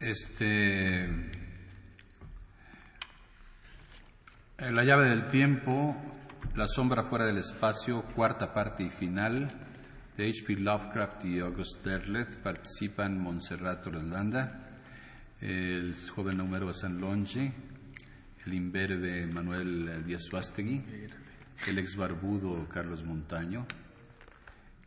Este. 0.00 1.08
La 4.58 4.84
llave 4.84 5.08
del 5.10 5.28
tiempo, 5.28 5.96
La 6.54 6.68
sombra 6.68 7.04
fuera 7.04 7.26
del 7.26 7.38
espacio, 7.38 8.02
cuarta 8.14 8.52
parte 8.52 8.84
y 8.84 8.90
final, 8.90 9.50
de 10.16 10.28
H.P. 10.28 10.56
Lovecraft 10.60 11.24
y 11.24 11.40
August 11.40 11.84
Derleth. 11.84 12.36
Participan 12.42 13.18
Montserrat 13.18 13.84
Orlanda, 13.88 14.78
el 15.40 15.96
joven 16.14 16.36
número 16.36 16.72
San 16.72 17.00
Longe, 17.00 17.52
el 18.46 18.54
imberbe 18.54 19.26
Manuel 19.26 20.04
Díaz 20.04 20.22
Suástegui, 20.24 20.80
el 21.66 21.78
ex 21.78 21.96
barbudo 21.96 22.68
Carlos 22.68 23.04
Montaño, 23.04 23.66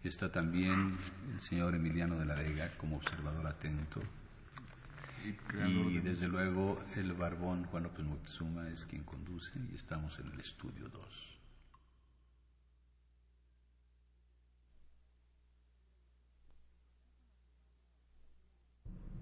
y 0.03 0.07
está 0.07 0.31
también 0.31 0.97
el 1.33 1.41
señor 1.41 1.75
Emiliano 1.75 2.17
de 2.17 2.25
la 2.25 2.35
Vega 2.35 2.69
como 2.77 2.95
observador 2.95 3.45
atento. 3.45 4.01
Y 5.23 5.99
desde 5.99 6.27
luego 6.27 6.79
el 6.95 7.13
barbón 7.13 7.65
Juan 7.65 7.83
López 7.83 8.05
Moctezuma 8.05 8.69
es 8.69 8.85
quien 8.85 9.03
conduce 9.03 9.51
y 9.71 9.75
estamos 9.75 10.17
en 10.19 10.27
el 10.31 10.39
estudio 10.39 10.89
2. 10.89 11.31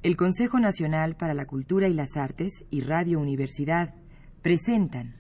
El 0.02 0.16
Consejo 0.16 0.60
Nacional 0.60 1.18
para 1.18 1.34
la 1.34 1.46
Cultura 1.46 1.90
y 1.90 1.94
las 1.94 2.16
Artes 2.16 2.64
y 2.70 2.80
Radio 2.80 3.20
Universidad 3.20 3.94
presentan 4.42 5.16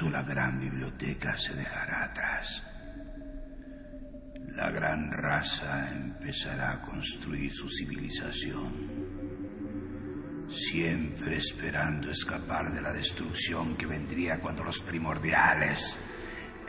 La 0.00 0.22
gran 0.22 0.58
biblioteca 0.58 1.36
se 1.36 1.54
dejará 1.54 2.04
atrás. 2.04 2.66
La 4.56 4.70
gran 4.70 5.10
raza 5.12 5.90
empezará 5.92 6.72
a 6.72 6.80
construir 6.80 7.50
su 7.52 7.68
civilización 7.68 9.12
siempre 10.48 11.36
esperando 11.36 12.10
escapar 12.10 12.72
de 12.72 12.80
la 12.80 12.92
destrucción 12.92 13.76
que 13.76 13.86
vendría 13.86 14.40
cuando 14.40 14.64
los 14.64 14.80
primordiales, 14.80 15.98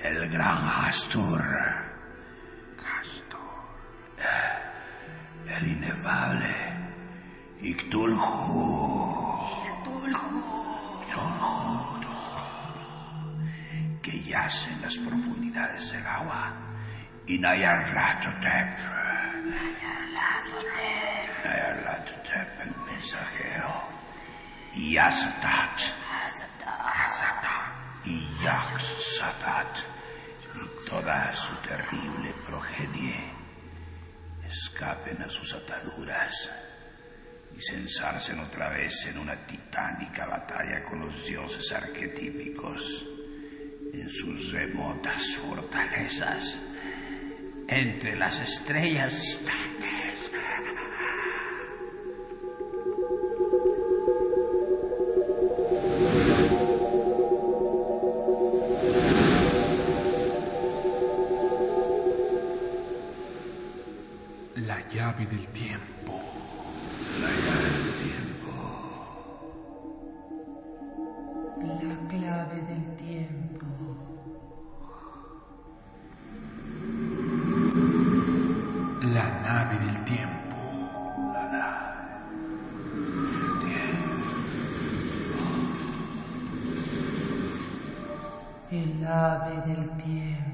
el 0.03 0.29
gran 0.29 0.85
Astur, 0.85 1.41
en 14.73 14.81
las 14.81 14.97
profundidades 14.97 15.91
del 15.91 16.05
agua, 16.05 16.53
y 17.27 17.37
Nayarlatotep, 17.37 18.77
Nayarlatotep, 21.43 22.59
el 22.59 22.75
mensajero, 22.85 23.87
y 24.73 24.97
Azatat, 24.97 25.79
y 28.05 28.43
Yaxatat, 28.43 29.77
y 30.55 30.89
toda 30.89 31.31
su 31.33 31.55
terrible 31.57 32.33
progenie 32.45 33.33
escapen 34.45 35.21
a 35.21 35.29
sus 35.29 35.53
ataduras 35.53 36.51
y 37.55 37.61
se 37.61 37.75
ensarcen 37.75 38.39
otra 38.39 38.69
vez 38.69 39.05
en 39.05 39.19
una 39.19 39.45
titánica 39.45 40.25
batalla 40.27 40.83
con 40.83 40.99
los 40.99 41.25
dioses 41.25 41.71
arquetípicos 41.71 43.05
en 43.93 44.09
sus 44.09 44.51
remotas 44.51 45.37
fortalezas 45.37 46.59
entre 47.67 48.15
las 48.15 48.41
estrellas 48.41 49.13
distantes. 49.15 50.31
Clave 72.07 72.61
del 72.67 72.95
tiempo. 72.95 73.65
La 79.01 79.27
nave 79.41 79.79
del 79.79 80.03
tiempo. 80.05 80.33
El 88.71 89.05
ave 89.05 89.61
del 89.67 89.89
tiempo. 89.97 90.52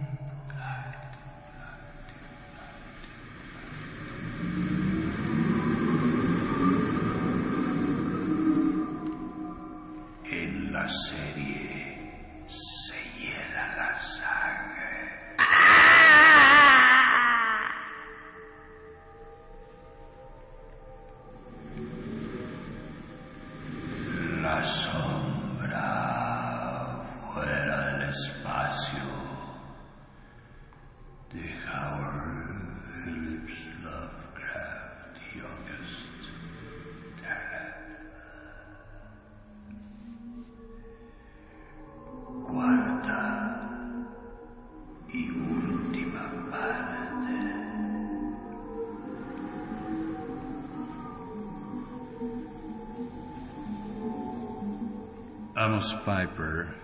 Piper 55.77 56.75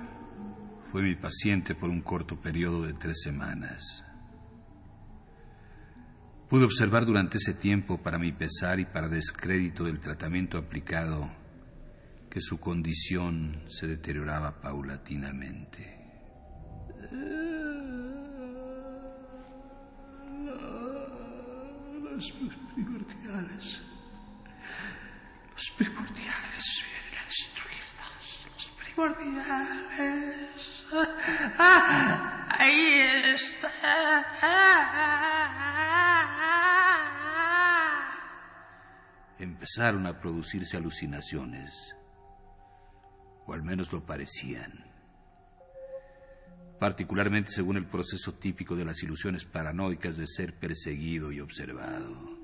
fue 0.91 1.01
mi 1.01 1.15
paciente 1.15 1.73
por 1.73 1.89
un 1.89 2.01
corto 2.01 2.39
periodo 2.39 2.83
de 2.83 2.93
tres 2.93 3.21
semanas. 3.23 4.05
Pude 6.47 6.65
observar 6.65 7.03
durante 7.05 7.37
ese 7.37 7.55
tiempo, 7.55 8.01
para 8.03 8.19
mi 8.19 8.31
pesar 8.31 8.79
y 8.79 8.85
para 8.85 9.09
descrédito 9.09 9.85
del 9.85 9.99
tratamiento 9.99 10.59
aplicado, 10.59 11.31
que 12.29 12.39
su 12.41 12.59
condición 12.59 13.63
se 13.69 13.87
deterioraba 13.87 14.61
paulatinamente. 14.61 15.99
Los 22.11 22.31
primordiales. 22.75 23.83
Los 25.53 25.71
primordiales 25.75 26.44
Ah, 31.57 32.47
ahí 32.59 33.01
está. 33.33 34.25
Empezaron 39.37 40.07
a 40.07 40.17
producirse 40.19 40.77
alucinaciones, 40.77 41.93
o 43.45 43.53
al 43.53 43.63
menos 43.63 43.91
lo 43.91 44.05
parecían. 44.05 44.85
Particularmente 46.79 47.51
según 47.51 47.77
el 47.77 47.87
proceso 47.87 48.35
típico 48.35 48.75
de 48.75 48.85
las 48.85 49.03
ilusiones 49.03 49.43
paranoicas 49.43 50.17
de 50.17 50.25
ser 50.27 50.57
perseguido 50.57 51.31
y 51.33 51.41
observado. 51.41 52.37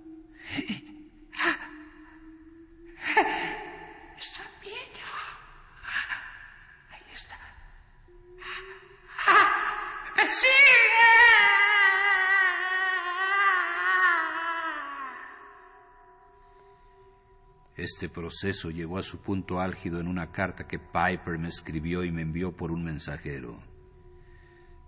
Este 17.81 18.09
proceso 18.09 18.69
llegó 18.69 18.99
a 18.99 19.01
su 19.01 19.21
punto 19.21 19.59
álgido 19.59 19.99
en 19.99 20.07
una 20.07 20.31
carta 20.31 20.67
que 20.67 20.77
Piper 20.77 21.39
me 21.39 21.47
escribió 21.47 22.03
y 22.03 22.11
me 22.11 22.21
envió 22.21 22.55
por 22.55 22.71
un 22.71 22.83
mensajero. 22.83 23.59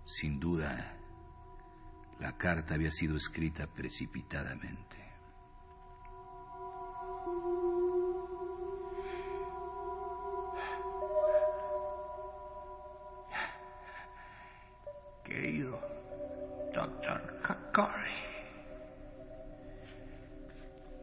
Sin 0.04 0.38
duda, 0.38 0.96
la 2.20 2.36
carta 2.36 2.74
había 2.74 2.92
sido 2.92 3.16
escrita 3.16 3.66
precipitadamente. 3.66 5.03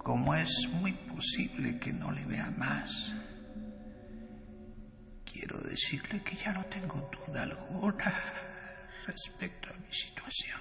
Como 0.04 0.34
es 0.34 0.68
muy 0.74 0.94
posible 0.94 1.78
que 1.80 1.94
no 1.94 2.12
le 2.12 2.26
vea 2.26 2.50
más, 2.58 3.14
quiero 5.24 5.60
decirle 5.62 6.22
que 6.24 6.36
ya 6.36 6.52
no 6.54 6.66
tengo 6.66 7.10
duda 7.28 7.44
alguna 7.44 8.14
respecto 9.06 9.70
a 9.70 9.78
mi 9.78 9.94
situación. 9.94 10.60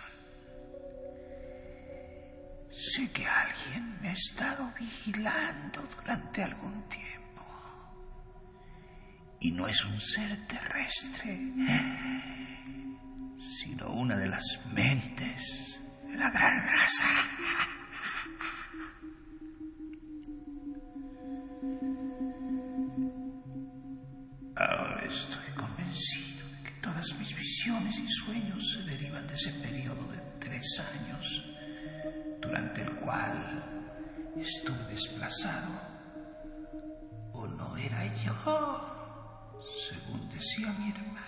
Sé 2.70 3.10
que 3.12 3.26
alguien 3.26 4.00
me 4.00 4.10
ha 4.10 4.12
estado 4.12 4.72
vigilando 4.78 5.82
durante 5.96 6.42
algún 6.42 6.88
tiempo. 6.88 7.42
Y 9.40 9.52
no 9.52 9.66
es 9.66 9.84
un 9.84 9.98
ser 10.00 10.46
terrestre, 10.46 11.38
sino 13.58 13.90
una 13.94 14.16
de 14.16 14.28
las 14.28 14.60
mentes 14.72 15.80
de 16.06 16.16
la 16.16 16.30
gran 16.30 16.66
raza. 16.66 17.79
Visiones 27.60 27.98
y 27.98 28.08
sueños 28.08 28.72
se 28.72 28.82
derivan 28.84 29.26
de 29.26 29.34
ese 29.34 29.52
periodo 29.52 30.02
de 30.10 30.18
tres 30.38 30.64
años 30.94 31.44
durante 32.40 32.80
el 32.80 32.96
cual 33.00 34.32
estuve 34.34 34.82
desplazado. 34.84 35.78
¿O 37.34 37.46
no 37.46 37.76
era 37.76 38.06
yo? 38.14 39.60
Según 39.90 40.26
decía 40.30 40.72
mi 40.72 40.90
hermana. 40.90 41.20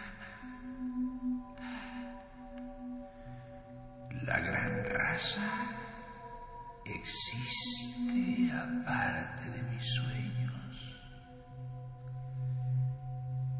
La 4.25 4.40
gran 4.40 4.85
raza 4.85 5.50
existe 6.87 8.52
aparte 8.52 9.50
de 9.50 9.62
mis 9.64 9.85
sueños. 9.85 11.02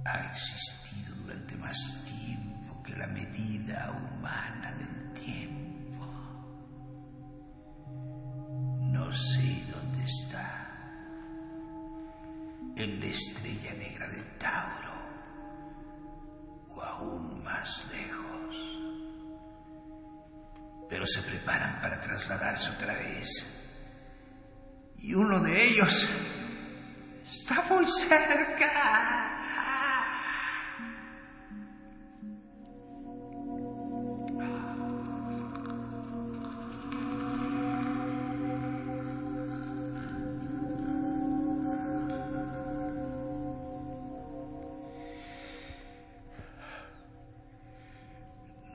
Ha 0.07 0.31
existido 0.31 1.15
durante 1.17 1.55
más 1.57 2.03
tiempo 2.07 2.62
que 2.84 2.96
la 2.96 3.06
medida 3.06 3.90
humana 3.90 4.73
del 4.73 5.12
tiempo. 5.12 6.06
No 8.90 9.12
sé 9.12 9.64
dónde 9.70 10.05
está. 10.05 10.58
En 12.76 13.00
la 13.00 13.06
estrella 13.06 13.73
negra 13.75 14.08
de 14.08 14.23
Tauro. 14.38 14.93
O 16.69 16.82
aún 16.82 17.43
más 17.43 17.87
lejos. 17.93 18.56
Pero 20.88 21.06
se 21.06 21.23
preparan 21.23 21.81
para 21.81 22.00
trasladarse 22.00 22.70
otra 22.70 22.94
vez. 22.94 23.29
Y 24.99 25.14
uno 25.14 25.40
de 25.40 25.62
ellos 25.62 26.08
está 27.23 27.62
muy 27.62 27.87
cerca. 27.87 29.31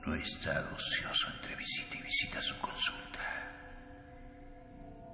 No 0.08 0.14
he 0.14 0.22
estado 0.22 0.74
ocioso 0.74 1.28
entre 1.34 1.54
visita 1.54 1.98
y 1.98 2.00
visita 2.00 2.38
a 2.38 2.40
su 2.40 2.58
consulta. 2.60 3.20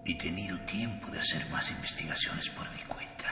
He 0.07 0.15
tenido 0.15 0.57
tiempo 0.67 1.11
de 1.11 1.19
hacer 1.19 1.49
más 1.51 1.69
investigaciones 1.73 2.49
por 2.51 2.71
mi 2.71 2.81
cuenta. 2.85 3.29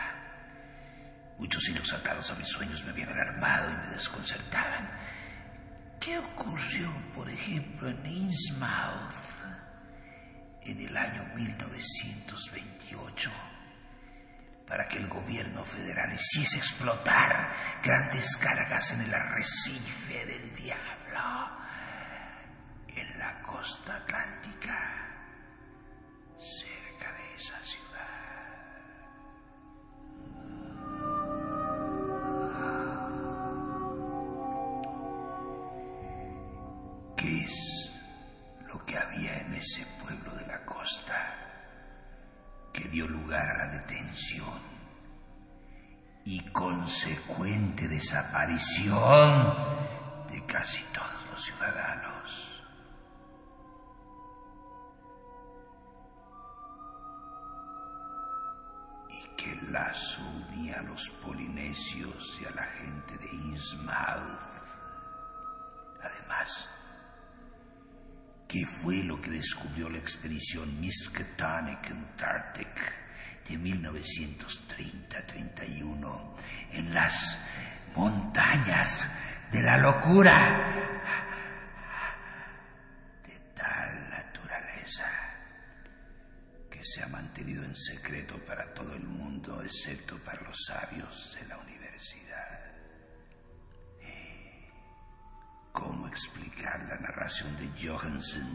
Muchos 1.38 1.68
hilos 1.68 1.92
atados 1.92 2.32
a 2.32 2.34
mis 2.34 2.48
sueños 2.48 2.82
me 2.82 2.90
habían 2.90 3.10
alarmado 3.10 3.70
y 3.70 3.76
me 3.76 3.94
desconcertaban. 3.94 4.90
¿Qué 6.00 6.18
ocurrió, 6.18 7.12
por 7.14 7.30
ejemplo, 7.30 7.90
en 7.90 8.06
Innsmouth 8.06 9.14
en 10.62 10.80
el 10.80 10.96
año 10.96 11.32
1928? 11.36 13.30
para 14.72 14.88
que 14.88 14.96
el 14.96 15.06
gobierno 15.06 15.62
federal 15.66 16.14
hiciese 16.14 16.56
explotar 16.56 17.41
grandes 17.82 18.36
cargas 18.36 18.92
en 18.92 19.02
el 19.02 19.14
arrecife 19.14 20.26
del 20.26 20.54
diablo 20.54 21.02
en 22.88 23.18
la 23.18 23.40
costa 23.42 23.96
atlántica, 23.96 24.74
cerca 26.38 27.12
de 27.12 27.34
esa 27.36 27.64
ciudad. 27.64 27.81
Consecuente 46.92 47.88
desaparición 47.88 48.98
de 50.28 50.44
casi 50.44 50.84
todos 50.92 51.26
los 51.30 51.42
ciudadanos. 51.42 52.62
Y 59.08 59.36
que 59.36 59.54
lazo 59.70 60.20
unía 60.50 60.80
a 60.80 60.82
los 60.82 61.08
polinesios 61.24 62.38
y 62.42 62.44
a 62.44 62.50
la 62.50 62.64
gente 62.64 63.16
de 63.16 63.36
Innsmouth. 63.36 64.62
Además, 66.02 66.68
¿Qué 68.46 68.66
fue 68.66 69.02
lo 69.02 69.18
que 69.18 69.30
descubrió 69.30 69.88
la 69.88 69.96
expedición 69.96 70.78
Miskatonic 70.78 71.90
Antarctic 71.90 73.01
de 73.48 73.58
1930-31 73.58 76.36
en 76.72 76.94
las 76.94 77.40
montañas 77.94 79.08
de 79.50 79.62
la 79.62 79.78
locura? 79.78 80.68
De 83.26 83.38
tal 83.54 84.10
naturaleza 84.10 85.08
que 86.70 86.84
se 86.84 87.02
ha 87.02 87.08
mantenido 87.08 87.64
en 87.64 87.74
secreto 87.74 88.38
para 88.44 88.74
todo 88.74 88.94
el 88.94 89.04
mundo, 89.04 89.62
excepto 89.62 90.18
para 90.24 90.42
los 90.42 90.66
sabios 90.66 91.38
de 91.40 91.46
la 91.48 91.56
universidad. 91.58 92.42
cómo 95.72 96.06
explicar 96.06 96.82
la 96.84 96.98
narración 96.98 97.56
de 97.56 97.68
Johansen, 97.80 98.46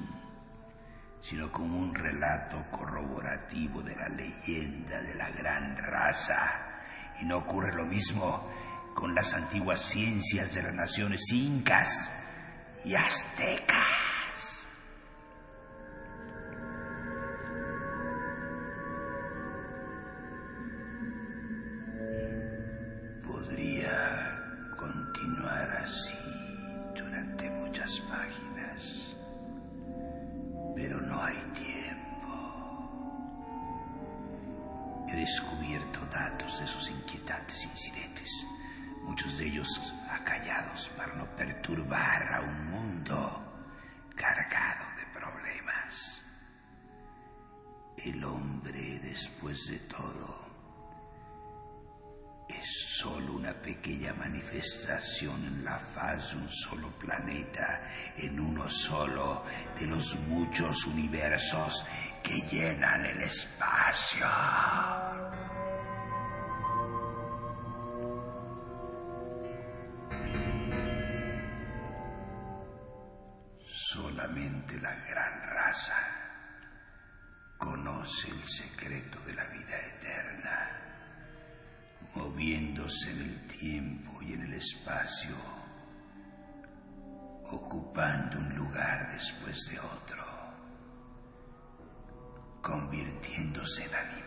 sino 1.21 1.51
como 1.51 1.79
un 1.79 1.93
relato 1.93 2.63
corroborativo 2.71 3.81
de 3.81 3.95
la 3.95 4.07
leyenda 4.09 5.01
de 5.01 5.15
la 5.15 5.29
gran 5.31 5.77
raza. 5.77 6.81
Y 7.19 7.25
no 7.25 7.37
ocurre 7.37 7.73
lo 7.73 7.85
mismo 7.85 8.49
con 8.93 9.13
las 9.13 9.33
antiguas 9.33 9.81
ciencias 9.81 10.53
de 10.53 10.63
las 10.63 10.73
naciones 10.73 11.21
incas 11.31 12.11
y 12.85 12.95
aztecas. 12.95 13.96
Muchos 60.27 60.85
universos 60.85 61.85
que 62.23 62.33
llenan 62.51 63.05
el 63.05 63.21
espacio. 63.21 64.27
Solamente 73.65 74.79
la 74.79 74.93
gran 74.95 75.41
raza 75.41 75.95
conoce 77.57 78.29
el 78.29 78.43
secreto 78.43 79.19
de 79.21 79.33
la 79.33 79.47
vida 79.47 79.77
eterna, 79.95 80.69
moviéndose 82.15 83.11
en 83.11 83.21
el 83.21 83.47
tiempo 83.47 84.21
y 84.21 84.33
en 84.33 84.41
el 84.43 84.53
espacio, 84.55 85.56
ocupando 87.51 88.37
un 88.37 88.55
lugar 88.55 89.11
después 89.13 89.57
de 89.69 89.79
otro, 89.79 90.23
convirtiéndose 92.61 93.85
en 93.85 93.95
animal. 93.95 94.26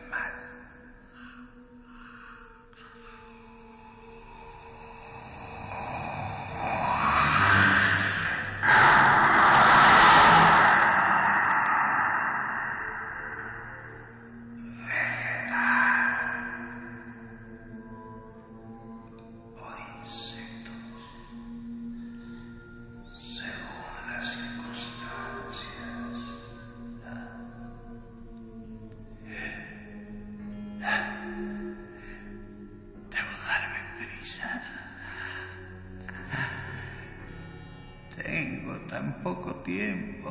Tan 38.91 39.23
poco 39.23 39.55
tiempo. 39.63 40.31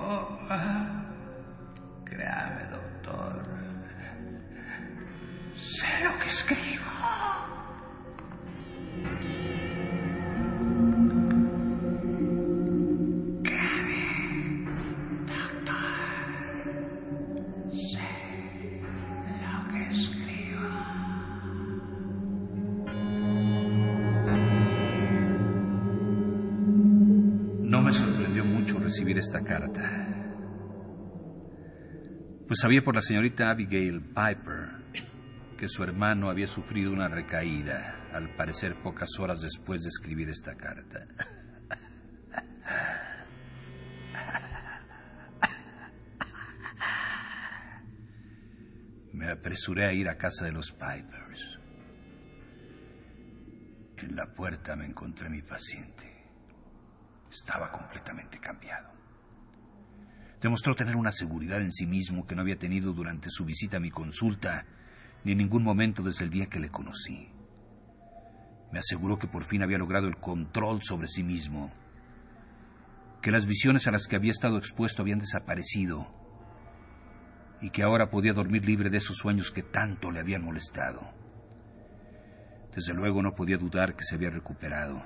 Créame, 2.03 2.63
doctor. 2.65 3.45
Sé 5.55 5.87
lo 6.03 6.19
que 6.19 6.27
escribo. 6.27 6.88
Sabía 32.59 32.81
por 32.81 32.93
la 32.95 33.01
señorita 33.01 33.49
Abigail 33.49 34.01
Piper 34.01 34.79
que 35.57 35.69
su 35.69 35.81
hermano 35.81 36.29
había 36.29 36.47
sufrido 36.47 36.91
una 36.91 37.07
recaída, 37.07 38.09
al 38.13 38.35
parecer 38.35 38.81
pocas 38.81 39.09
horas 39.17 39.39
después 39.41 39.81
de 39.81 39.87
escribir 39.87 40.29
esta 40.29 40.55
carta. 40.55 41.05
Me 49.13 49.31
apresuré 49.31 49.85
a 49.85 49.93
ir 49.93 50.09
a 50.09 50.17
casa 50.17 50.45
de 50.45 50.51
los 50.51 50.71
Pipers. 50.71 51.59
En 53.97 54.15
la 54.15 54.33
puerta 54.33 54.75
me 54.75 54.85
encontré 54.85 55.27
a 55.27 55.29
mi 55.29 55.41
paciente. 55.41 56.25
Estaba 57.29 57.71
completamente 57.71 58.39
cambiado. 58.39 58.98
Demostró 60.41 60.73
tener 60.73 60.95
una 60.95 61.11
seguridad 61.11 61.61
en 61.61 61.71
sí 61.71 61.85
mismo 61.85 62.25
que 62.25 62.35
no 62.35 62.41
había 62.41 62.57
tenido 62.57 62.93
durante 62.93 63.29
su 63.29 63.43
visita 63.45 63.77
a 63.77 63.81
mi 63.81 63.91
consulta 63.91 64.65
ni 65.25 65.33
en 65.33 65.39
ningún 65.39 65.63
momento 65.63 66.01
desde 66.01 66.23
el 66.23 66.29
día 66.29 66.47
que 66.47 66.59
le 66.59 66.69
conocí. 66.69 67.29
Me 68.71 68.79
aseguró 68.79 69.17
que 69.17 69.27
por 69.27 69.45
fin 69.45 69.63
había 69.63 69.77
logrado 69.77 70.07
el 70.07 70.17
control 70.17 70.81
sobre 70.81 71.07
sí 71.07 71.23
mismo, 71.23 71.71
que 73.21 73.31
las 73.31 73.45
visiones 73.45 73.87
a 73.87 73.91
las 73.91 74.07
que 74.07 74.15
había 74.15 74.31
estado 74.31 74.57
expuesto 74.57 75.01
habían 75.01 75.19
desaparecido 75.19 76.07
y 77.61 77.71
que 77.71 77.83
ahora 77.83 78.09
podía 78.09 78.31
dormir 78.31 78.65
libre 78.65 78.89
de 78.89 78.97
esos 78.97 79.17
sueños 79.17 79.51
que 79.51 79.63
tanto 79.63 80.11
le 80.11 80.21
habían 80.21 80.43
molestado. 80.43 81.01
Desde 82.73 82.93
luego 82.93 83.21
no 83.21 83.35
podía 83.35 83.57
dudar 83.57 83.95
que 83.95 84.05
se 84.05 84.15
había 84.15 84.29
recuperado. 84.29 85.03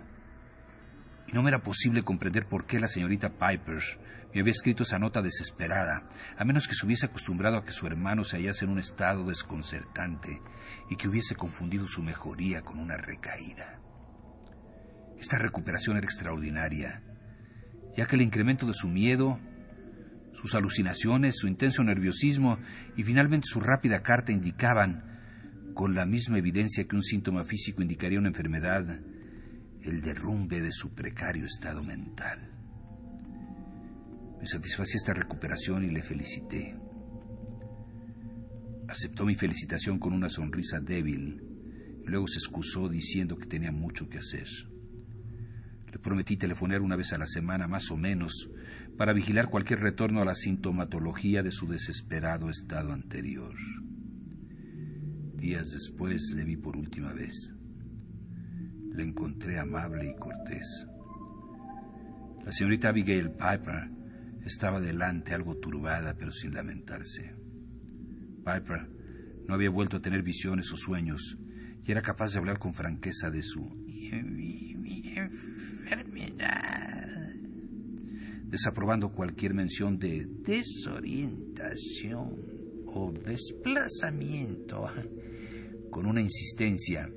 Y 1.28 1.34
no 1.34 1.42
me 1.42 1.50
era 1.50 1.62
posible 1.62 2.04
comprender 2.04 2.48
por 2.48 2.66
qué 2.66 2.80
la 2.80 2.88
señorita 2.88 3.30
Piper 3.30 3.82
me 4.34 4.42
había 4.42 4.52
escrito 4.52 4.84
esa 4.84 4.98
nota 4.98 5.22
desesperada, 5.22 6.10
a 6.38 6.44
menos 6.44 6.68
que 6.68 6.74
se 6.74 6.86
hubiese 6.86 7.06
acostumbrado 7.06 7.58
a 7.58 7.64
que 7.64 7.72
su 7.72 7.86
hermano 7.86 8.24
se 8.24 8.38
hallase 8.38 8.66
en 8.66 8.72
un 8.72 8.80
estado 8.80 9.26
desconcertante 9.26 10.42
y 10.90 10.96
que 10.96 11.08
hubiese 11.08 11.36
confundido 11.36 11.86
su 11.86 12.02
mejoría 12.02 12.62
con 12.62 12.80
una 12.80 12.98
recaída. 12.98 13.80
Esta 15.20 15.38
recuperación 15.38 15.98
era 15.98 16.06
extraordinaria, 16.06 17.04
ya 17.96 18.08
que 18.08 18.16
el 18.16 18.24
incremento 18.24 18.66
de 18.66 18.74
su 18.74 18.88
miedo, 18.88 19.40
sus 20.34 20.56
alucinaciones, 20.56 21.38
su 21.38 21.48
intenso 21.48 21.84
nerviosismo 21.84 22.58
y 22.98 23.04
finalmente 23.04 23.48
su 23.48 23.60
rápida 23.60 24.02
carta 24.02 24.32
indicaban, 24.32 25.14
con 25.76 25.96
la 25.96 26.06
misma 26.06 26.40
evidencia 26.40 26.86
que 26.86 26.96
un 26.96 27.04
síntoma 27.04 27.44
físico 27.44 27.82
indicaría 27.82 28.20
una 28.20 28.30
enfermedad, 28.30 29.00
el 29.84 30.02
derrumbe 30.02 30.62
de 30.62 30.72
su 30.72 30.94
precario 30.94 31.46
estado 31.46 31.84
mental. 31.84 32.50
Me 34.40 34.48
satisfacía 34.48 34.98
esta 34.98 35.14
recuperación 35.14 35.84
y 35.84 35.90
le 35.90 36.02
felicité. 36.02 36.76
Aceptó 38.88 39.26
mi 39.26 39.36
felicitación 39.36 40.00
con 40.00 40.14
una 40.14 40.30
sonrisa 40.30 40.80
débil 40.80 41.42
y 42.06 42.10
luego 42.10 42.28
se 42.28 42.40
excusó 42.40 42.90
diciendo 42.90 43.38
que 43.38 43.48
tenía 43.48 43.72
mucho 43.72 44.08
que 44.08 44.20
hacer. 44.20 44.48
Le 45.92 46.00
prometí 46.00 46.38
telefonear 46.38 46.82
una 46.82 46.96
vez 46.96 47.14
a 47.14 47.18
la 47.18 47.26
semana 47.26 47.68
más 47.68 47.92
o 47.92 47.98
menos 47.98 48.50
para 48.98 49.14
vigilar 49.14 49.50
cualquier 49.50 49.80
retorno 49.80 50.22
a 50.22 50.26
la 50.26 50.36
sintomatología 50.36 51.44
de 51.44 51.52
su 51.52 51.68
desesperado 51.68 52.50
estado 52.50 52.92
anterior. 52.94 53.54
Días 55.36 55.72
después 55.72 56.32
le 56.36 56.46
vi 56.46 56.58
por 56.58 56.78
última 56.78 57.12
vez. 57.12 57.54
Le 58.94 59.04
encontré 59.04 59.60
amable 59.60 60.10
y 60.10 60.16
cortés. 60.16 60.88
La 62.46 62.52
señorita 62.52 62.90
Abigail 62.90 63.32
Piper 63.32 63.90
estaba 64.46 64.80
delante, 64.80 65.34
algo 65.34 65.56
turbada, 65.58 66.16
pero 66.18 66.32
sin 66.32 66.54
lamentarse. 66.54 67.36
Piper 68.38 68.90
no 69.48 69.54
había 69.54 69.70
vuelto 69.70 69.98
a 69.98 70.02
tener 70.02 70.22
visiones 70.24 70.72
o 70.72 70.78
sueños 70.78 71.38
y 71.86 71.92
era 71.92 72.02
capaz 72.02 72.34
de 72.34 72.40
hablar 72.40 72.60
con 72.60 72.74
franqueza 72.74 73.30
de 73.30 73.42
su 73.42 73.70
enfermedad, 75.86 77.34
desaprobando 78.46 79.12
cualquier 79.12 79.54
mención 79.54 79.98
de 79.98 80.26
desorientación 80.46 82.36
o 82.86 83.12
desplazamiento, 83.12 84.90
con 85.90 86.06
una 86.06 86.22
insistencia 86.22 87.10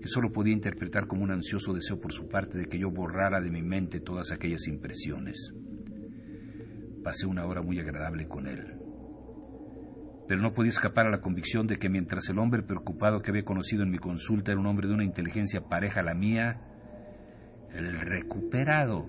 que 0.00 0.08
solo 0.08 0.30
podía 0.30 0.52
interpretar 0.52 1.06
como 1.06 1.22
un 1.22 1.30
ansioso 1.30 1.72
deseo 1.72 1.98
por 1.98 2.12
su 2.12 2.28
parte 2.28 2.58
de 2.58 2.66
que 2.66 2.78
yo 2.78 2.90
borrara 2.90 3.40
de 3.40 3.50
mi 3.50 3.62
mente 3.62 4.00
todas 4.00 4.30
aquellas 4.32 4.66
impresiones. 4.68 5.52
Pasé 7.02 7.26
una 7.26 7.46
hora 7.46 7.62
muy 7.62 7.78
agradable 7.78 8.26
con 8.26 8.46
él. 8.46 8.78
Pero 10.28 10.42
no 10.42 10.52
podía 10.52 10.70
escapar 10.70 11.06
a 11.06 11.10
la 11.10 11.20
convicción 11.20 11.66
de 11.66 11.78
que 11.78 11.88
mientras 11.88 12.28
el 12.28 12.38
hombre 12.38 12.62
preocupado 12.62 13.20
que 13.20 13.30
había 13.30 13.44
conocido 13.44 13.84
en 13.84 13.90
mi 13.90 13.98
consulta 13.98 14.50
era 14.50 14.60
un 14.60 14.66
hombre 14.66 14.88
de 14.88 14.94
una 14.94 15.04
inteligencia 15.04 15.60
pareja 15.68 16.00
a 16.00 16.04
la 16.04 16.14
mía, 16.14 16.60
el 17.72 18.00
recuperado, 18.00 19.08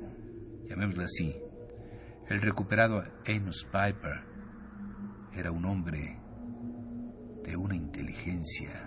llamémoslo 0.70 1.04
así, 1.04 1.36
el 2.30 2.42
recuperado 2.42 3.02
Amos 3.26 3.66
Piper, 3.66 4.24
era 5.34 5.52
un 5.52 5.66
hombre 5.66 6.20
de 7.44 7.56
una 7.56 7.76
inteligencia 7.76 8.87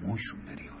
muy 0.00 0.18
superior. 0.18 0.80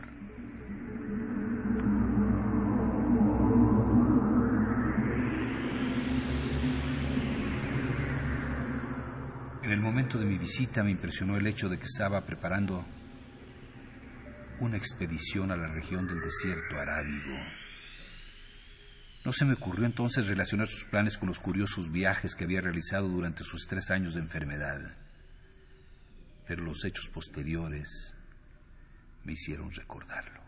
En 9.62 9.72
el 9.72 9.80
momento 9.80 10.18
de 10.18 10.24
mi 10.24 10.38
visita 10.38 10.82
me 10.82 10.90
impresionó 10.90 11.36
el 11.36 11.46
hecho 11.46 11.68
de 11.68 11.78
que 11.78 11.84
estaba 11.84 12.24
preparando 12.24 12.84
una 14.58 14.76
expedición 14.76 15.52
a 15.52 15.56
la 15.56 15.68
región 15.68 16.06
del 16.06 16.20
desierto 16.20 16.76
arábigo. 16.76 17.36
No 19.24 19.32
se 19.32 19.44
me 19.44 19.54
ocurrió 19.54 19.84
entonces 19.84 20.26
relacionar 20.26 20.66
sus 20.66 20.84
planes 20.84 21.18
con 21.18 21.28
los 21.28 21.38
curiosos 21.38 21.90
viajes 21.90 22.34
que 22.34 22.44
había 22.44 22.62
realizado 22.62 23.08
durante 23.08 23.44
sus 23.44 23.66
tres 23.66 23.90
años 23.90 24.14
de 24.14 24.20
enfermedad. 24.20 24.96
Pero 26.46 26.64
los 26.64 26.84
hechos 26.84 27.08
posteriores 27.08 28.16
me 29.24 29.32
hicieron 29.32 29.70
recordarlo. 29.72 30.40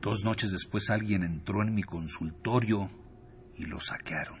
Dos 0.00 0.24
noches 0.24 0.52
después 0.52 0.90
alguien 0.90 1.22
entró 1.22 1.62
en 1.62 1.74
mi 1.74 1.82
consultorio 1.82 2.90
y 3.56 3.66
lo 3.66 3.80
saquearon. 3.80 4.38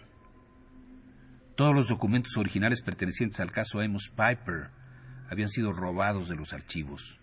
Todos 1.56 1.74
los 1.74 1.88
documentos 1.88 2.36
originales 2.36 2.82
pertenecientes 2.82 3.40
al 3.40 3.50
caso 3.50 3.80
Amos 3.80 4.08
Piper 4.10 4.70
habían 5.28 5.48
sido 5.48 5.72
robados 5.72 6.28
de 6.28 6.36
los 6.36 6.52
archivos. 6.52 7.18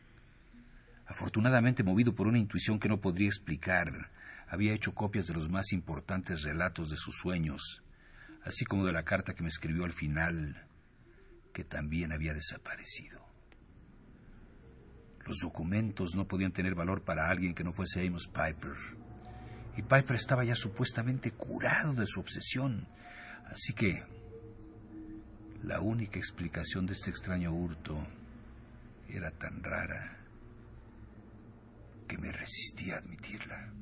Afortunadamente, 1.08 1.84
movido 1.84 2.14
por 2.14 2.28
una 2.28 2.38
intuición 2.38 2.80
que 2.80 2.90
no 2.90 3.00
podría 3.00 3.28
explicar, 3.28 4.12
había 4.48 4.74
hecho 4.74 4.94
copias 4.94 5.28
de 5.28 5.34
los 5.34 5.50
más 5.50 5.72
importantes 5.72 6.44
relatos 6.44 6.90
de 6.90 6.98
sus 6.98 7.16
sueños, 7.18 7.82
así 8.46 8.64
como 8.64 8.86
de 8.86 8.94
la 8.94 9.04
carta 9.04 9.34
que 9.34 9.42
me 9.42 9.50
escribió 9.50 9.84
al 9.84 9.94
final, 9.94 10.68
que 11.52 11.64
también 11.64 12.14
había 12.14 12.34
desaparecido. 12.34 13.26
Los 15.26 15.40
documentos 15.42 16.16
no 16.16 16.28
podían 16.28 16.52
tener 16.52 16.76
valor 16.76 17.04
para 17.04 17.30
alguien 17.30 17.56
que 17.56 17.64
no 17.64 17.74
fuese 17.74 18.06
Amos 18.06 18.28
Piper. 18.28 18.76
Y 19.76 19.82
Piper 19.82 20.16
estaba 20.16 20.46
ya 20.46 20.56
supuestamente 20.56 21.32
curado 21.32 21.94
de 21.96 22.06
su 22.06 22.20
obsesión. 22.20 22.88
Así 23.48 23.74
que 23.74 24.04
la 25.64 25.82
única 25.82 26.20
explicación 26.20 26.86
de 26.86 26.94
este 26.94 27.10
extraño 27.10 27.52
hurto 27.52 28.08
era 29.10 29.32
tan 29.32 29.64
rara 29.64 30.20
que 32.08 32.18
me 32.20 32.32
resistí 32.32 32.92
a 32.92 32.98
admitirla. 32.98 33.74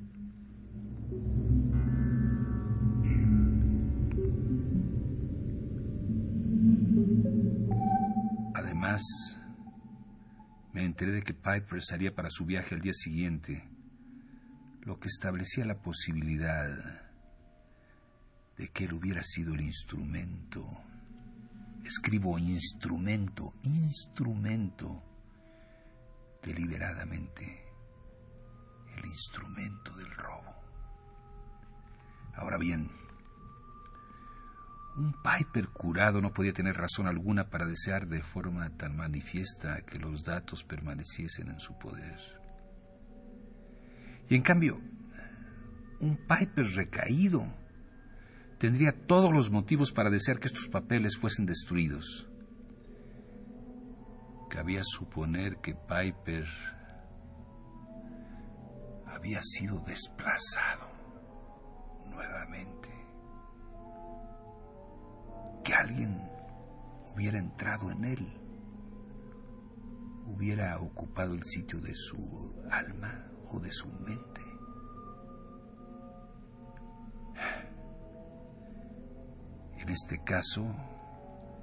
Además, 8.54 9.02
me 10.72 10.84
enteré 10.84 11.12
de 11.12 11.22
que 11.22 11.34
Piper 11.34 11.82
salía 11.82 12.14
para 12.14 12.30
su 12.30 12.44
viaje 12.44 12.74
al 12.74 12.80
día 12.80 12.92
siguiente, 12.92 13.68
lo 14.82 14.98
que 14.98 15.08
establecía 15.08 15.64
la 15.64 15.80
posibilidad 15.80 16.68
de 18.56 18.68
que 18.68 18.84
él 18.84 18.92
hubiera 18.92 19.22
sido 19.22 19.54
el 19.54 19.62
instrumento 19.62 20.66
escribo 21.84 22.38
instrumento, 22.38 23.54
instrumento, 23.62 25.02
deliberadamente, 26.42 27.64
el 28.96 29.06
instrumento 29.06 29.94
del 29.94 30.10
robo. 30.12 30.54
Ahora 32.36 32.56
bien, 32.58 32.90
un 34.96 35.12
Piper 35.12 35.68
curado 35.68 36.20
no 36.20 36.32
podía 36.32 36.52
tener 36.52 36.76
razón 36.76 37.06
alguna 37.06 37.48
para 37.48 37.66
desear 37.66 38.06
de 38.06 38.22
forma 38.22 38.70
tan 38.76 38.96
manifiesta 38.96 39.82
que 39.82 39.98
los 39.98 40.22
datos 40.22 40.62
permaneciesen 40.62 41.48
en 41.48 41.58
su 41.58 41.76
poder. 41.78 42.18
Y 44.28 44.36
en 44.36 44.42
cambio, 44.42 44.80
un 46.00 46.16
Piper 46.16 46.66
recaído, 46.76 47.46
tendría 48.58 48.92
todos 49.06 49.32
los 49.32 49.50
motivos 49.50 49.92
para 49.92 50.10
desear 50.10 50.38
que 50.38 50.46
estos 50.48 50.68
papeles 50.68 51.16
fuesen 51.18 51.46
destruidos. 51.46 52.28
Cabía 54.48 54.82
suponer 54.84 55.56
que 55.60 55.74
Piper 55.74 56.46
había 59.06 59.40
sido 59.42 59.80
desplazado 59.80 60.73
Que 65.64 65.72
alguien 65.72 66.20
hubiera 67.14 67.38
entrado 67.38 67.90
en 67.90 68.04
él, 68.04 68.40
hubiera 70.26 70.78
ocupado 70.78 71.34
el 71.34 71.44
sitio 71.44 71.80
de 71.80 71.94
su 71.94 72.54
alma 72.70 73.30
o 73.48 73.60
de 73.60 73.70
su 73.70 73.88
mente. 73.88 74.42
En 79.78 79.88
este 79.88 80.22
caso, 80.24 80.66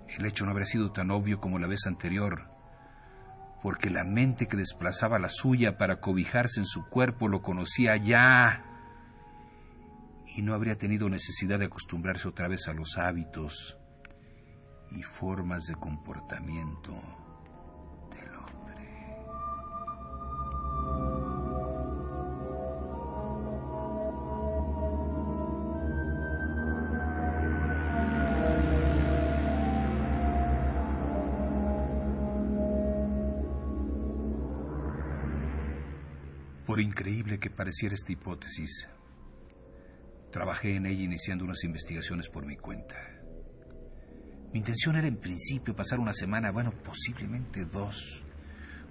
el 0.08 0.26
hecho 0.26 0.46
no 0.46 0.52
habría 0.52 0.66
sido 0.66 0.92
tan 0.92 1.12
obvio 1.12 1.40
como 1.40 1.60
la 1.60 1.68
vez 1.68 1.86
anterior, 1.86 2.50
porque 3.62 3.90
la 3.90 4.04
mente 4.04 4.48
que 4.48 4.58
desplazaba 4.58 5.20
la 5.20 5.30
suya 5.30 5.78
para 5.78 6.00
cobijarse 6.00 6.60
en 6.60 6.66
su 6.66 6.88
cuerpo 6.88 7.28
lo 7.28 7.42
conocía 7.42 7.98
ya 7.98 8.66
y 10.36 10.42
no 10.42 10.54
habría 10.54 10.78
tenido 10.78 11.10
necesidad 11.10 11.60
de 11.60 11.66
acostumbrarse 11.66 12.28
otra 12.28 12.48
vez 12.48 12.68
a 12.68 12.74
los 12.74 12.98
hábitos 12.98 13.81
y 14.92 15.04
formas 15.04 15.66
de 15.68 15.76
comportamiento 15.76 16.94
Por 36.72 36.80
increíble 36.80 37.38
que 37.38 37.50
pareciera 37.50 37.96
esta 37.96 38.14
hipótesis, 38.14 38.88
trabajé 40.32 40.78
en 40.78 40.86
ella 40.86 41.04
iniciando 41.04 41.44
unas 41.44 41.66
investigaciones 41.66 42.30
por 42.30 42.46
mi 42.46 42.56
cuenta. 42.56 43.21
Mi 44.52 44.60
intención 44.60 44.98
era 44.98 45.08
en 45.08 45.18
principio 45.18 45.74
pasar 45.74 46.00
una 46.00 46.12
semana, 46.12 46.52
bueno, 46.52 46.72
posiblemente 46.84 47.64
dos, 47.64 48.22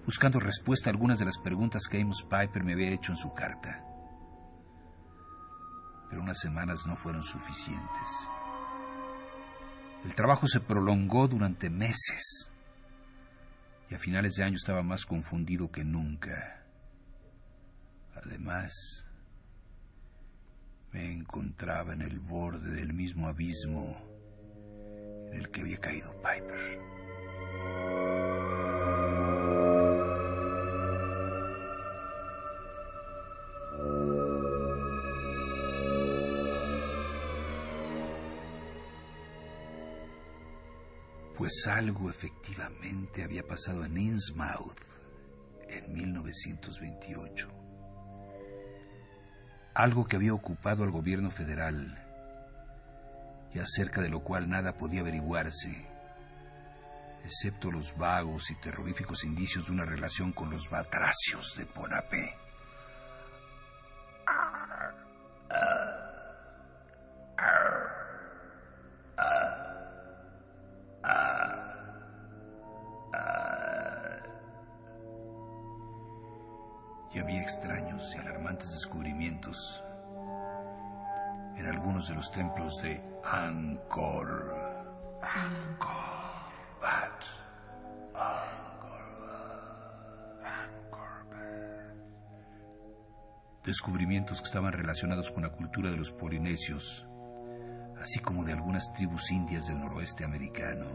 buscando 0.07 0.41
respuesta 0.41 0.89
a 0.89 0.93
algunas 0.93 1.19
de 1.19 1.27
las 1.27 1.39
preguntas 1.39 1.83
que 1.91 2.01
Amos 2.01 2.23
Piper 2.23 2.65
me 2.65 2.73
había 2.73 2.93
hecho 2.93 3.13
en 3.13 3.19
su 3.19 3.35
carta. 3.35 3.85
Pero 6.09 6.23
unas 6.23 6.41
semanas 6.41 6.87
no 6.87 6.97
fueron 6.97 7.23
suficientes. 7.23 8.09
El 10.03 10.15
trabajo 10.15 10.47
se 10.47 10.61
prolongó 10.61 11.29
durante 11.29 11.69
meses 11.69 12.51
y 13.91 13.95
a 13.95 13.99
finales 13.99 14.37
de 14.37 14.45
año 14.45 14.57
estaba 14.57 14.83
más 14.83 15.05
confundido 15.05 15.71
que 15.71 15.85
nunca. 15.85 16.65
Además, 18.15 18.73
me 20.91 21.13
encontraba 21.13 21.93
en 21.93 22.01
el 22.01 22.19
borde 22.19 22.77
del 22.77 22.95
mismo 22.95 23.29
abismo 23.29 24.10
el 25.33 25.51
que 25.51 25.61
había 25.61 25.79
caído 25.79 26.13
Piper. 26.23 26.81
Pues 41.37 41.67
algo 41.69 42.11
efectivamente 42.11 43.25
había 43.25 43.43
pasado 43.43 43.85
en 43.85 43.97
Innsmouth 43.97 44.79
en 45.69 45.93
1928 45.93 47.61
algo 49.75 50.05
que 50.07 50.17
había 50.17 50.35
ocupado 50.35 50.85
al 50.85 50.91
gobierno 50.91 51.31
federal 51.31 52.00
y 53.55 53.59
acerca 53.59 54.01
de 54.01 54.09
lo 54.09 54.21
cual 54.21 54.49
nada 54.49 54.73
podía 54.73 55.01
averiguarse, 55.01 55.87
excepto 57.25 57.71
los 57.71 57.97
vagos 57.97 58.51
y 58.51 58.55
terroríficos 58.57 59.25
indicios 59.25 59.67
de 59.67 59.73
una 59.73 59.85
relación 59.85 60.33
con 60.33 60.51
los 60.51 60.69
batracios 60.71 61.55
de 61.57 61.67
Ponapé. 61.67 62.40
De 82.09 82.15
los 82.15 82.31
templos 82.33 82.81
de 82.83 83.03
Angkor. 83.25 84.55
Angkor. 85.23 86.11
Wat. 86.81 87.25
Descubrimientos 93.65 94.41
que 94.41 94.47
estaban 94.47 94.73
relacionados 94.73 95.31
con 95.31 95.43
la 95.43 95.51
cultura 95.51 95.91
de 95.91 95.97
los 95.99 96.11
polinesios, 96.13 97.07
así 98.01 98.19
como 98.21 98.45
de 98.45 98.55
algunas 98.55 98.91
tribus 98.95 99.31
indias 99.31 99.67
del 99.67 99.79
noroeste 99.79 100.25
americano, 100.25 100.87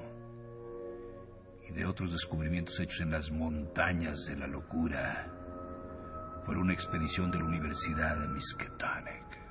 y 1.69 1.71
de 1.71 1.85
otros 1.85 2.11
descubrimientos 2.11 2.79
hechos 2.79 3.01
en 3.01 3.11
las 3.11 3.31
montañas 3.31 4.25
de 4.25 4.37
la 4.37 4.47
locura 4.47 5.31
por 6.45 6.57
una 6.57 6.73
expedición 6.73 7.29
de 7.31 7.39
la 7.39 7.45
Universidad 7.45 8.17
de 8.17 8.27
Miskatonic. 8.27 9.44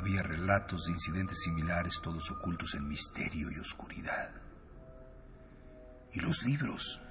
Había 0.00 0.22
relatos 0.22 0.86
de 0.86 0.92
incidentes 0.92 1.42
similares, 1.42 2.00
todos 2.02 2.30
ocultos 2.30 2.74
en 2.74 2.88
misterio 2.88 3.50
y 3.50 3.58
oscuridad. 3.58 4.30
Y 6.14 6.20
los 6.20 6.42
libros. 6.42 7.02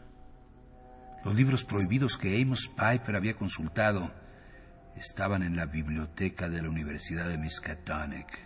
Los 1.24 1.36
libros 1.36 1.64
prohibidos 1.64 2.18
que 2.18 2.42
Amos 2.42 2.68
Piper 2.68 3.16
había 3.16 3.36
consultado 3.36 4.12
estaban 4.96 5.44
en 5.44 5.56
la 5.56 5.68
biblioteca 5.68 6.50
de 6.50 6.64
la 6.64 6.70
Universidad 6.72 7.28
de 7.28 7.38
Miskatonic. 7.38 8.40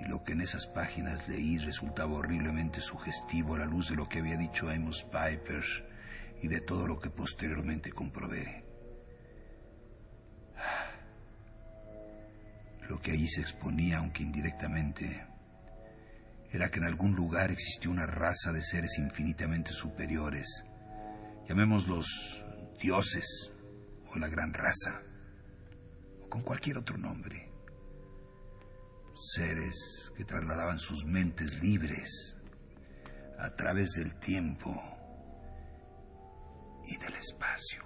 Y 0.00 0.04
lo 0.04 0.22
que 0.22 0.34
en 0.34 0.42
esas 0.42 0.68
páginas 0.68 1.26
leí 1.26 1.58
resultaba 1.58 2.12
horriblemente 2.12 2.80
sugestivo 2.80 3.56
a 3.56 3.58
la 3.58 3.66
luz 3.66 3.88
de 3.88 3.96
lo 3.96 4.08
que 4.08 4.20
había 4.20 4.36
dicho 4.36 4.70
Amos 4.70 5.02
Piper 5.02 5.64
y 6.40 6.46
de 6.46 6.60
todo 6.60 6.86
lo 6.86 7.00
que 7.00 7.10
posteriormente 7.10 7.90
comprobé. 7.90 8.65
Lo 12.88 13.00
que 13.00 13.12
allí 13.12 13.28
se 13.28 13.40
exponía, 13.40 13.98
aunque 13.98 14.22
indirectamente, 14.22 15.26
era 16.50 16.70
que 16.70 16.78
en 16.78 16.84
algún 16.84 17.14
lugar 17.14 17.50
existió 17.50 17.90
una 17.90 18.06
raza 18.06 18.52
de 18.52 18.62
seres 18.62 18.98
infinitamente 18.98 19.72
superiores, 19.72 20.64
llamémoslos 21.48 22.44
dioses 22.80 23.52
o 24.06 24.18
la 24.18 24.28
gran 24.28 24.52
raza, 24.52 25.02
o 26.22 26.28
con 26.28 26.42
cualquier 26.42 26.78
otro 26.78 26.96
nombre. 26.96 27.50
Seres 29.34 30.12
que 30.16 30.24
trasladaban 30.24 30.78
sus 30.78 31.04
mentes 31.04 31.60
libres 31.60 32.36
a 33.38 33.50
través 33.54 33.92
del 33.92 34.14
tiempo 34.18 34.72
y 36.86 36.96
del 36.98 37.14
espacio. 37.14 37.84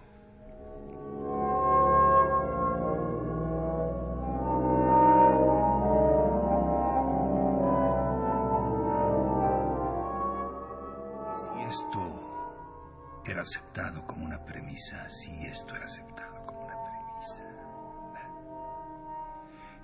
Aceptado 13.42 14.06
como 14.06 14.24
una 14.24 14.44
premisa, 14.44 15.08
si 15.08 15.30
esto 15.46 15.74
era 15.74 15.84
aceptado 15.84 16.46
como 16.46 16.64
una 16.64 16.74
premisa, 16.74 17.42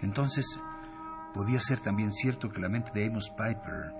entonces 0.00 0.60
podía 1.34 1.60
ser 1.60 1.80
también 1.80 2.12
cierto 2.12 2.48
que 2.50 2.60
la 2.60 2.68
mente 2.68 2.90
de 2.94 3.06
Amos 3.06 3.30
Piper 3.30 3.92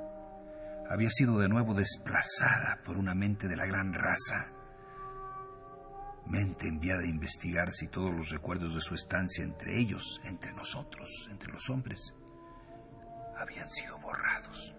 había 0.89 1.11
sido 1.11 1.39
de 1.39 1.49
nuevo 1.49 1.75
desplazada 1.75 2.81
por 2.85 2.97
una 2.97 3.15
mente 3.15 3.49
de 3.49 3.57
la 3.57 3.67
gran 3.67 3.93
raza, 3.93 4.47
mente 6.27 6.69
enviada 6.69 7.03
a 7.03 7.09
investigar 7.09 7.73
si 7.73 7.89
todos 7.89 8.15
los 8.15 8.31
recuerdos 8.31 8.75
de 8.75 8.81
su 8.81 8.95
estancia 8.95 9.45
entre 9.45 9.79
ellos, 9.79 10.21
entre 10.25 10.53
nosotros, 10.53 11.29
entre 11.31 11.53
los 11.53 11.69
hombres, 11.71 12.15
habían 13.37 13.69
sido 13.69 13.99
borrados. 13.99 14.75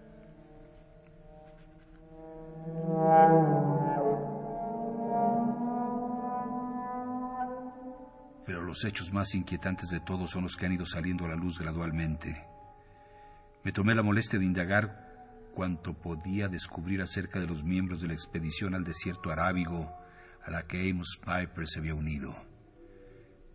Los 8.68 8.84
hechos 8.84 9.14
más 9.14 9.34
inquietantes 9.34 9.88
de 9.88 10.00
todos 10.00 10.30
son 10.30 10.42
los 10.42 10.54
que 10.54 10.66
han 10.66 10.72
ido 10.72 10.84
saliendo 10.84 11.24
a 11.24 11.28
la 11.28 11.36
luz 11.36 11.58
gradualmente. 11.58 12.44
Me 13.64 13.72
tomé 13.72 13.94
la 13.94 14.02
molestia 14.02 14.38
de 14.38 14.44
indagar 14.44 15.50
cuanto 15.54 15.94
podía 15.94 16.48
descubrir 16.48 17.00
acerca 17.00 17.40
de 17.40 17.46
los 17.46 17.64
miembros 17.64 18.02
de 18.02 18.08
la 18.08 18.12
expedición 18.12 18.74
al 18.74 18.84
desierto 18.84 19.30
arábigo 19.30 19.90
a 20.44 20.50
la 20.50 20.66
que 20.66 20.90
Amos 20.90 21.18
Piper 21.18 21.66
se 21.66 21.78
había 21.78 21.94
unido. 21.94 22.34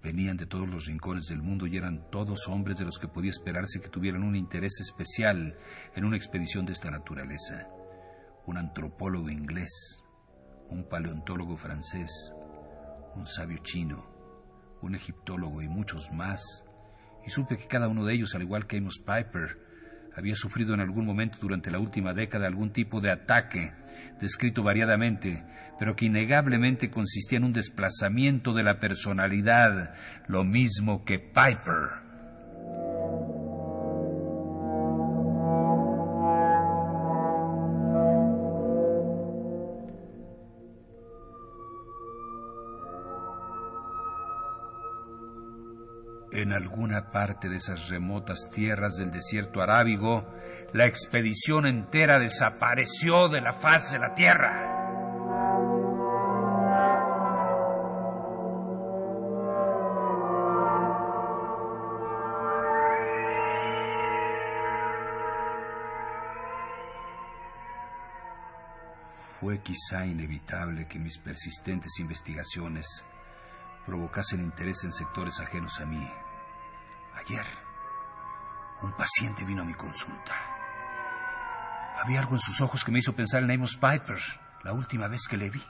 Venían 0.01 0.35
de 0.35 0.47
todos 0.47 0.67
los 0.67 0.87
rincones 0.87 1.27
del 1.27 1.43
mundo 1.43 1.67
y 1.67 1.77
eran 1.77 2.09
todos 2.09 2.47
hombres 2.47 2.77
de 2.77 2.85
los 2.85 2.97
que 2.97 3.07
podía 3.07 3.29
esperarse 3.29 3.79
que 3.81 3.89
tuvieran 3.89 4.23
un 4.23 4.35
interés 4.35 4.81
especial 4.81 5.55
en 5.95 6.05
una 6.05 6.17
expedición 6.17 6.65
de 6.65 6.71
esta 6.71 6.89
naturaleza. 6.89 7.67
Un 8.47 8.57
antropólogo 8.57 9.29
inglés, 9.29 10.03
un 10.69 10.89
paleontólogo 10.89 11.55
francés, 11.55 12.33
un 13.15 13.27
sabio 13.27 13.59
chino, 13.59 14.12
un 14.85 14.95
egiptólogo 14.95 15.61
y 15.61 15.67
muchos 15.67 16.11
más, 16.11 16.41
y 17.25 17.29
supe 17.29 17.57
que 17.57 17.67
cada 17.67 17.87
uno 17.87 18.05
de 18.05 18.13
ellos, 18.13 18.35
al 18.35 18.41
igual 18.41 18.67
que 18.67 18.77
Amos 18.77 18.99
Piper, 18.99 19.57
había 20.15 20.35
sufrido 20.35 20.73
en 20.73 20.81
algún 20.81 21.05
momento 21.05 21.37
durante 21.41 21.71
la 21.71 21.79
última 21.79 22.13
década 22.13 22.47
algún 22.47 22.71
tipo 22.71 23.01
de 23.01 23.11
ataque, 23.11 23.73
descrito 24.19 24.63
variadamente, 24.63 25.43
pero 25.79 25.95
que 25.95 26.05
innegablemente 26.05 26.89
consistía 26.89 27.37
en 27.37 27.45
un 27.45 27.53
desplazamiento 27.53 28.53
de 28.53 28.63
la 28.63 28.79
personalidad, 28.79 29.95
lo 30.27 30.43
mismo 30.43 31.03
que 31.03 31.19
Piper. 31.19 32.02
Alguna 46.73 47.11
parte 47.11 47.49
de 47.49 47.57
esas 47.57 47.87
remotas 47.89 48.49
tierras 48.51 48.95
del 48.95 49.11
desierto 49.11 49.61
arábigo, 49.61 50.27
la 50.73 50.87
expedición 50.87 51.67
entera 51.67 52.17
desapareció 52.17 53.29
de 53.29 53.41
la 53.41 53.53
faz 53.53 53.91
de 53.91 53.99
la 53.99 54.15
tierra. 54.15 54.71
Fue 69.39 69.61
quizá 69.61 70.07
inevitable 70.07 70.87
que 70.87 70.97
mis 70.97 71.19
persistentes 71.19 71.99
investigaciones 71.99 73.05
provocasen 73.85 74.41
interés 74.41 74.83
en 74.85 74.91
sectores 74.91 75.39
ajenos 75.39 75.79
a 75.79 75.85
mí. 75.85 76.09
Ayer, 77.25 77.45
un 78.81 78.91
paciente 78.97 79.45
vino 79.45 79.61
a 79.61 79.65
mi 79.65 79.73
consulta. 79.73 80.33
Había 82.03 82.19
algo 82.19 82.33
en 82.33 82.41
sus 82.41 82.59
ojos 82.59 82.83
que 82.83 82.91
me 82.91 82.99
hizo 82.99 83.15
pensar 83.15 83.43
en 83.43 83.51
Amos 83.51 83.75
Piper, 83.77 84.17
la 84.63 84.73
última 84.73 85.07
vez 85.07 85.21
que 85.29 85.37
le 85.37 85.49
vi. 85.49 85.63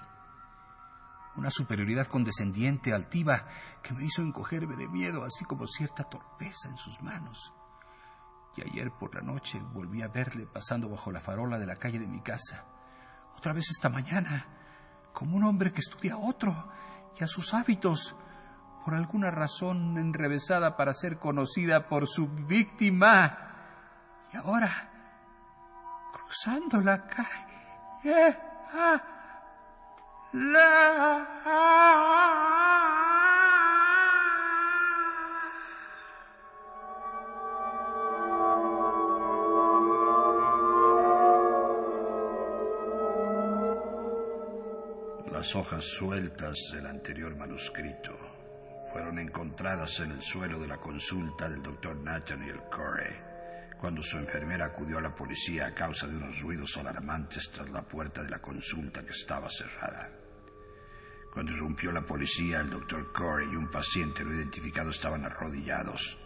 Una 1.36 1.52
superioridad 1.52 2.08
condescendiente, 2.08 2.92
altiva, 2.92 3.46
que 3.84 3.94
me 3.94 4.04
hizo 4.04 4.24
encogerme 4.24 4.76
de 4.76 4.88
miedo, 4.88 5.24
así 5.26 5.46
como 5.46 5.68
cierta 5.68 6.06
torpeza 6.06 6.70
en 6.70 6.78
sus 6.78 7.00
manos. 7.04 7.54
Y 8.56 8.62
ayer 8.68 8.92
por 9.00 9.14
la 9.14 9.22
noche 9.22 9.60
volví 9.74 10.02
a 10.02 10.08
verle 10.08 10.48
pasando 10.48 10.90
bajo 10.90 11.12
la 11.12 11.22
farola 11.22 11.60
de 11.60 11.68
la 11.68 11.76
calle 11.76 12.00
de 12.00 12.08
mi 12.08 12.22
casa. 12.22 12.66
Otra 13.38 13.54
vez 13.54 13.70
esta 13.70 13.90
mañana, 13.90 14.48
como 15.14 15.36
un 15.36 15.44
hombre 15.44 15.72
que 15.72 15.80
estudia 15.80 16.16
a 16.16 16.18
otro 16.18 16.72
y 17.20 17.24
a 17.24 17.28
sus 17.28 17.54
hábitos, 17.54 18.16
por 18.84 18.96
alguna 18.96 19.32
razón 19.32 19.98
enrevesada 19.98 20.76
para 20.76 20.94
ser 20.94 21.18
conocida 21.18 21.88
por 21.88 22.08
su 22.08 22.28
víctima. 22.28 23.38
Y 24.34 24.38
ahora, 24.38 24.90
cruzando 26.12 26.82
la 26.82 27.06
calle, 27.06 28.38
ah, 28.74 29.02
la... 30.34 31.28
Las 45.32 45.56
hojas 45.58 45.84
sueltas 45.84 46.58
del 46.74 46.86
anterior 46.88 47.36
manuscrito 47.36 48.43
fueron 48.94 49.18
encontradas 49.18 50.00
en 50.02 50.12
el 50.12 50.22
suelo 50.22 50.60
de 50.60 50.68
la 50.68 50.78
consulta 50.78 51.50
del 51.50 51.64
doctor 51.64 51.98
Nathaniel 51.98 52.62
Corey 52.72 53.34
cuando 53.84 54.02
su 54.02 54.18
enfermera 54.18 54.68
acudió 54.68 55.00
a 55.00 55.02
la 55.02 55.14
policía 55.14 55.66
a 55.66 55.74
causa 55.74 56.08
de 56.08 56.16
unos 56.16 56.40
ruidos 56.40 56.78
alarmantes 56.78 57.52
tras 57.52 57.70
la 57.70 57.82
puerta 57.82 58.22
de 58.22 58.30
la 58.30 58.40
consulta 58.40 59.04
que 59.04 59.12
estaba 59.12 59.50
cerrada. 59.50 60.10
Cuando 61.34 61.52
irrumpió 61.52 61.92
la 61.92 62.06
policía, 62.06 62.62
el 62.62 62.70
doctor 62.70 63.12
Corey 63.12 63.50
y 63.52 63.56
un 63.58 63.70
paciente 63.70 64.24
no 64.24 64.34
identificado 64.34 64.92
estaban 64.92 65.26
arrodillados, 65.26 66.18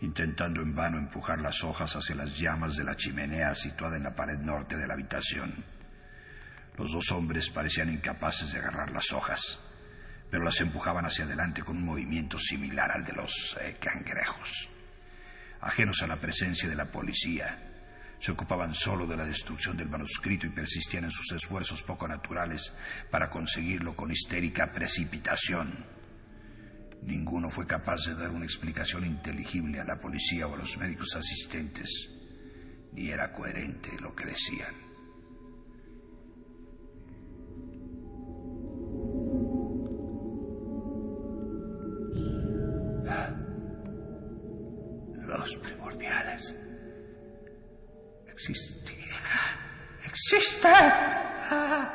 intentando 0.00 0.62
en 0.62 0.74
vano 0.74 0.96
empujar 0.96 1.40
las 1.40 1.62
hojas 1.62 1.94
hacia 1.94 2.14
las 2.14 2.38
llamas 2.38 2.76
de 2.76 2.84
la 2.84 2.96
chimenea 2.96 3.54
situada 3.54 3.96
en 3.96 4.04
la 4.04 4.14
pared 4.14 4.38
norte 4.38 4.76
de 4.76 4.86
la 4.86 4.94
habitación. 4.94 5.64
Los 6.78 6.92
dos 6.92 7.10
hombres 7.10 7.50
parecían 7.50 7.92
incapaces 7.92 8.52
de 8.52 8.60
agarrar 8.60 8.92
las 8.92 9.12
hojas, 9.12 9.60
pero 10.34 10.46
las 10.46 10.60
empujaban 10.60 11.06
hacia 11.06 11.26
adelante 11.26 11.62
con 11.62 11.76
un 11.76 11.84
movimiento 11.84 12.36
similar 12.40 12.90
al 12.90 13.04
de 13.04 13.12
los 13.12 13.56
eh, 13.60 13.76
cangrejos. 13.80 14.68
Ajenos 15.60 16.02
a 16.02 16.08
la 16.08 16.18
presencia 16.18 16.68
de 16.68 16.74
la 16.74 16.90
policía, 16.90 17.56
se 18.18 18.32
ocupaban 18.32 18.74
solo 18.74 19.06
de 19.06 19.16
la 19.16 19.24
destrucción 19.24 19.76
del 19.76 19.88
manuscrito 19.88 20.48
y 20.48 20.50
persistían 20.50 21.04
en 21.04 21.12
sus 21.12 21.30
esfuerzos 21.30 21.84
poco 21.84 22.08
naturales 22.08 22.74
para 23.12 23.30
conseguirlo 23.30 23.94
con 23.94 24.10
histérica 24.10 24.72
precipitación. 24.72 25.86
Ninguno 27.02 27.48
fue 27.48 27.64
capaz 27.64 28.04
de 28.08 28.16
dar 28.16 28.30
una 28.30 28.44
explicación 28.44 29.06
inteligible 29.06 29.78
a 29.78 29.84
la 29.84 30.00
policía 30.00 30.48
o 30.48 30.54
a 30.54 30.58
los 30.58 30.76
médicos 30.78 31.14
asistentes, 31.14 32.10
ni 32.92 33.08
era 33.08 33.32
coherente 33.32 33.90
lo 34.00 34.12
que 34.16 34.24
decían. 34.24 34.83
Primordiales 45.62 46.54
existir. 48.34 49.04
Existe. 50.04 50.68
La 51.50 51.93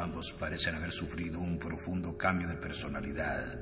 ambos 0.00 0.32
parecen 0.32 0.74
haber 0.74 0.92
sufrido 0.92 1.38
un 1.38 1.58
profundo 1.58 2.16
cambio 2.16 2.48
de 2.48 2.56
personalidad, 2.56 3.58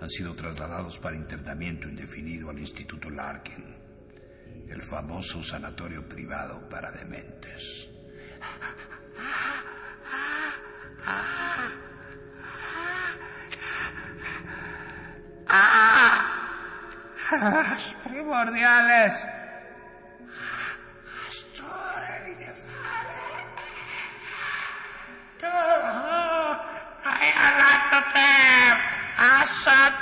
han 0.00 0.10
sido 0.10 0.34
trasladados 0.34 0.98
para 0.98 1.16
internamiento 1.16 1.88
indefinido 1.88 2.50
al 2.50 2.58
Instituto 2.58 3.08
Larkin, 3.10 3.64
el 4.68 4.82
famoso 4.82 5.42
sanatorio 5.42 6.08
privado 6.08 6.68
para 6.68 6.90
dementes. 6.90 7.88
¡Los 17.40 17.96
primordiales! 18.04 19.26
ساتھ 29.54 30.01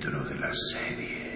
De 0.00 0.08
la 0.08 0.50
serie 0.54 1.29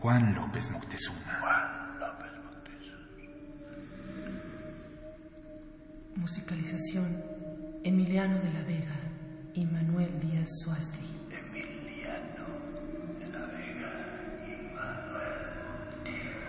Juan 0.00 0.34
López 0.34 0.70
Moctezuma. 0.70 1.38
Juan 1.40 1.98
López 2.00 2.32
Moctezuma. 2.42 2.96
Musicalización. 6.16 7.22
Emiliano 7.84 8.38
de 8.38 8.50
la 8.50 8.62
Vega 8.62 8.96
y 9.52 9.66
Manuel 9.66 10.18
Díaz 10.20 10.48
Suasti. 10.64 11.00
Emiliano 11.30 12.46
de 13.18 13.28
la 13.28 13.44
Vega 13.46 13.92
y 14.46 14.74
Manuel 14.74 15.38
Díaz 16.04 16.40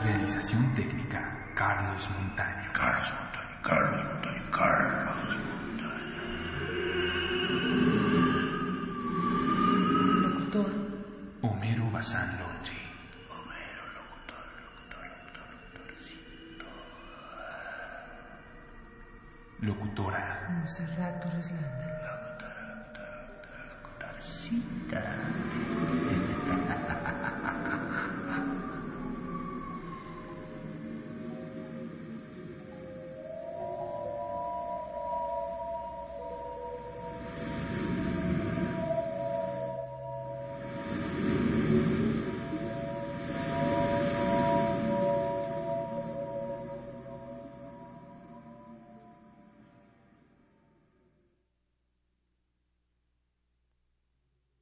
Realización 0.00 0.74
técnica, 0.76 1.52
Carlos 1.56 2.08
Montaño. 2.10 2.70
Carlos 2.72 3.12
Montaño, 3.14 3.62
Carlos 3.62 4.04
Montaño, 4.04 4.50
Carlos 4.52 5.04
Montaño. 5.06 5.75
Montserrat 20.78 21.22
por 21.22 21.32
Islanda. 21.40 21.86
La, 22.02 22.12
la, 22.38 22.52
la, 22.52 23.00
la, 23.98 24.10
la, 24.90 25.25